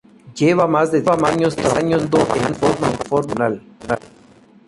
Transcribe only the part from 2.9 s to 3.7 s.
profesional.